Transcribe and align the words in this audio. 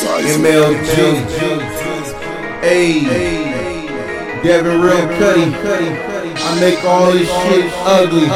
MLG. 0.00 0.94
Hey, 2.62 3.04
Devin 4.42 4.80
Real 4.80 5.06
Cuddy. 5.18 5.54
I 6.42 6.60
make 6.60 6.82
all 6.84 7.12
this 7.12 7.28
shit 7.28 7.70
ugly. 7.84 8.26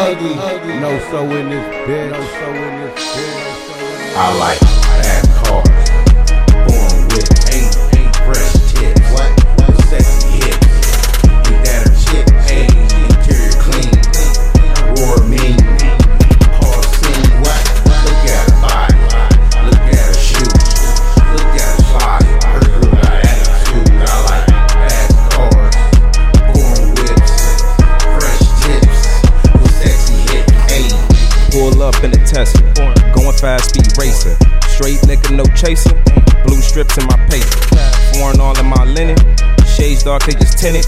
No 0.81 0.99
so 1.11 1.23
in 1.35 1.49
this 1.49 1.67
bitch. 1.87 2.11
No 2.13 2.21
so 2.21 2.49
in 2.53 2.81
this 2.81 2.95
bitch. 3.17 4.17
I 4.17 4.39
like 4.39 4.84
racer. 34.05 34.37
Straight 34.69 35.01
nigga, 35.09 35.33
no 35.33 35.45
chaser. 35.57 35.97
Blue 36.45 36.61
strips 36.61 36.99
in 36.99 37.07
my 37.09 37.17
paper. 37.33 37.57
Foreign 38.13 38.41
all 38.41 38.57
in 38.61 38.67
my 38.67 38.85
linen. 38.85 39.17
Shades 39.65 40.05
dark, 40.05 40.25
they 40.25 40.37
just 40.37 40.59
tinted. 40.59 40.85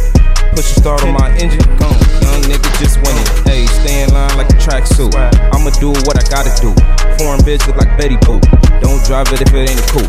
Push 0.52 0.76
a 0.76 0.80
start 0.80 1.02
on 1.04 1.14
my 1.14 1.32
engine. 1.40 1.64
Gone. 1.80 1.96
Young 2.20 2.42
nigga 2.44 2.68
just 2.78 3.00
winning. 3.00 3.28
Hey, 3.48 3.64
stay 3.80 4.04
in 4.04 4.12
line 4.12 4.36
like 4.36 4.50
a 4.50 4.58
tracksuit. 4.60 5.16
I'ma 5.54 5.70
do 5.80 5.90
what 6.04 6.20
I 6.20 6.24
gotta 6.28 6.52
do. 6.60 6.70
Foreign 7.16 7.40
bitch 7.40 7.66
look 7.66 7.76
like 7.76 7.96
Betty 7.96 8.16
Boop. 8.28 8.44
Don't 8.84 9.02
drive 9.04 9.32
it 9.32 9.40
if 9.40 9.52
it 9.54 9.70
ain't 9.70 9.86
cool. 9.88 10.08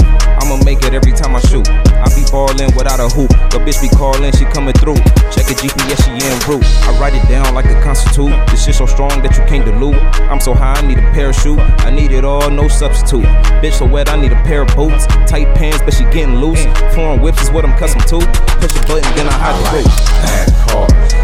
I 2.46 2.70
without 2.76 3.00
a 3.00 3.10
hoop. 3.10 3.30
The 3.50 3.58
bitch 3.58 3.82
be 3.82 3.90
calling, 3.90 4.32
she 4.34 4.46
coming 4.46 4.74
through. 4.74 5.02
Check 5.34 5.50
a 5.50 5.56
GPS, 5.58 6.06
she 6.06 6.12
en 6.14 6.38
route. 6.46 6.64
I 6.86 7.00
write 7.00 7.16
it 7.16 7.28
down 7.28 7.56
like 7.56 7.66
a 7.66 7.82
constitute. 7.82 8.30
This 8.52 8.66
shit 8.66 8.76
so 8.76 8.86
strong 8.86 9.22
that 9.24 9.38
you 9.38 9.44
can't 9.46 9.66
dilute. 9.66 9.98
I'm 10.30 10.40
so 10.40 10.54
high, 10.54 10.74
I 10.74 10.86
need 10.86 11.00
a 11.00 11.08
parachute. 11.14 11.60
I 11.60 11.90
need 11.90 12.12
it 12.12 12.24
all, 12.24 12.50
no 12.50 12.68
substitute. 12.68 13.26
Bitch 13.62 13.80
so 13.80 13.86
wet, 13.86 14.10
I 14.10 14.22
need 14.22 14.32
a 14.32 14.42
pair 14.44 14.62
of 14.62 14.76
boots. 14.76 15.08
Tight 15.26 15.56
pants, 15.56 15.82
but 15.82 15.94
she 15.94 16.04
getting 16.06 16.36
loose. 16.36 16.64
Foreign 16.94 17.22
whips 17.22 17.42
is 17.42 17.50
what 17.50 17.66
I'm 17.66 17.74
accustomed 17.74 18.08
to. 18.08 18.20
Push 18.62 18.76
a 18.76 18.82
button, 18.88 19.10
then 19.16 19.28
I 19.28 19.38
I 19.38 19.52
hide 19.52 19.56
the 19.58 20.76
like 20.76 21.17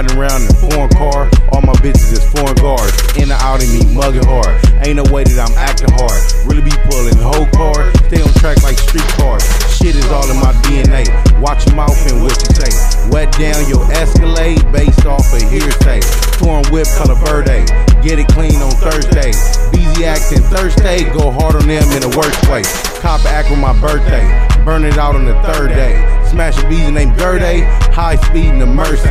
Riding 0.00 0.16
around 0.16 0.40
in 0.40 0.48
a 0.48 0.56
foreign 0.56 0.88
car. 0.96 1.28
All 1.52 1.60
my 1.60 1.76
bitches 1.84 2.08
is 2.16 2.24
foreign 2.32 2.56
guards. 2.56 2.96
In 3.20 3.28
and 3.28 3.36
out 3.36 3.60
of 3.60 3.68
me, 3.68 3.84
mugging 3.92 4.24
hard. 4.24 4.56
Ain't 4.80 4.96
no 4.96 5.04
way 5.12 5.28
that 5.28 5.36
I'm 5.36 5.52
acting 5.60 5.92
hard. 5.92 6.16
Really 6.48 6.64
be 6.64 6.72
pulling 6.88 7.20
the 7.20 7.28
whole 7.28 7.44
car. 7.52 7.92
Stay 8.08 8.24
on 8.24 8.32
track 8.40 8.64
like 8.64 8.80
street 8.80 9.04
cars. 9.20 9.44
Shit 9.76 10.00
is 10.00 10.08
all 10.08 10.24
in 10.32 10.40
my 10.40 10.56
DNA. 10.64 11.04
Watch 11.44 11.68
your 11.68 11.76
mouth 11.76 12.00
and 12.08 12.24
what 12.24 12.32
you 12.32 12.48
say. 12.48 12.72
Wet 13.12 13.28
down 13.36 13.60
your 13.68 13.84
Escalade 13.92 14.64
based 14.72 15.04
off 15.04 15.28
of 15.36 15.44
hearsay. 15.52 16.00
Foreign 16.40 16.64
whip 16.72 16.88
color 16.96 17.20
verde. 17.20 17.68
Get 18.00 18.16
it 18.16 18.28
clean 18.32 18.56
on 18.64 18.72
Thursday. 18.80 19.36
Beezy 19.68 20.08
acting 20.08 20.40
Thursday. 20.48 21.04
Go 21.12 21.28
hard 21.28 21.60
on 21.60 21.68
them 21.68 21.84
in 21.92 22.00
the 22.00 22.12
worst 22.16 22.40
way. 22.48 22.64
Cop 23.04 23.20
act 23.28 23.52
on 23.52 23.60
my 23.60 23.76
birthday. 23.76 24.24
Burn 24.64 24.88
it 24.88 24.96
out 24.96 25.12
on 25.12 25.28
the 25.28 25.36
third 25.44 25.76
day. 25.76 26.19
Smash 26.30 26.62
a 26.62 26.68
beezy 26.68 26.92
named 26.92 27.18
Gerde. 27.18 27.62
High 27.92 28.14
speed 28.14 28.46
in 28.46 28.60
the 28.60 28.66
Mercy. 28.66 29.08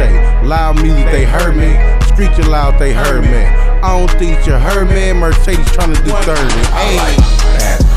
Loud 0.48 0.82
music, 0.82 1.06
they 1.08 1.26
heard 1.26 1.54
me. 1.54 1.76
Screeching 2.08 2.50
loud, 2.50 2.80
they 2.80 2.94
heard 2.94 3.24
me. 3.24 3.44
I 3.84 4.00
don't 4.00 4.10
think 4.18 4.48
you 4.48 4.54
heard 4.54 4.88
me. 4.88 5.12
Mercedes 5.12 5.70
trying 5.74 5.94
to 5.94 6.02
do 6.02 6.12
30. 6.12 6.40
I 6.72 7.89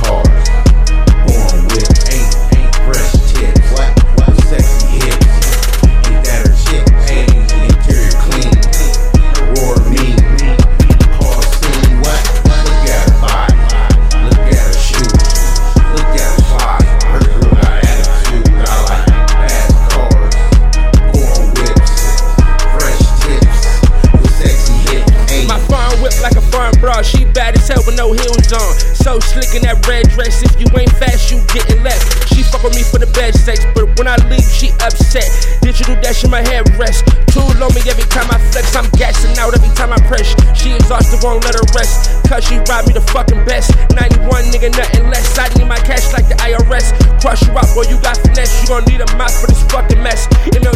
She 27.03 27.25
bad 27.25 27.59
as 27.59 27.67
hell 27.67 27.83
with 27.87 27.97
no 27.97 28.13
heels 28.13 28.53
on. 28.55 28.73
So 28.95 29.19
slick 29.19 29.55
in 29.59 29.63
that 29.67 29.83
red 29.87 30.09
dress. 30.15 30.43
If 30.43 30.55
you 30.59 30.67
ain't 30.79 30.93
fast, 30.97 31.31
you 31.31 31.43
getting 31.51 31.83
left. 31.83 32.31
She 32.31 32.43
fuck 32.43 32.63
with 32.63 32.75
me 32.75 32.83
for 32.83 32.99
the 32.99 33.11
bed 33.11 33.35
sex, 33.35 33.67
but 33.75 33.91
when 33.99 34.07
I 34.07 34.17
leave, 34.31 34.47
she 34.47 34.71
upset. 34.79 35.27
Digital 35.63 35.99
dash 36.01 36.25
in 36.25 36.31
my 36.31 36.43
head 36.43 36.69
rest. 36.79 37.03
Tool 37.35 37.51
on 37.59 37.75
me 37.75 37.83
every 37.91 38.07
time 38.07 38.31
I 38.31 38.39
flex. 38.53 38.75
I'm 38.77 38.89
gassing 38.95 39.35
out 39.39 39.55
every 39.55 39.73
time 39.75 39.93
I 39.93 40.01
press. 40.07 40.31
She 40.55 40.73
exhausted, 40.73 41.21
won't 41.23 41.43
let 41.45 41.59
her 41.59 41.67
rest. 41.75 42.11
Cause 42.31 42.47
she 42.47 42.57
robbed 42.71 42.89
me 42.89 42.95
the 42.95 43.05
fucking 43.13 43.45
best. 43.45 43.75
91 43.99 44.55
nigga, 44.55 44.71
nothing 44.73 45.11
less. 45.11 45.37
I 45.39 45.51
need 45.59 45.67
my 45.67 45.81
cash 45.83 46.13
like 46.13 46.29
the 46.29 46.39
IRS. 46.39 46.95
Crush 47.21 47.43
you 47.43 47.53
out, 47.59 47.69
boy, 47.75 47.85
you 47.91 47.99
got 48.01 48.17
finesse. 48.19 48.63
You 48.63 48.69
gon' 48.69 48.85
need 48.87 49.03
a 49.03 49.09
mouth 49.19 49.35
for 49.35 49.47
this 49.47 49.63
fucking 49.71 50.03
mess. 50.03 50.29
With 50.47 50.63
the. 50.63 50.72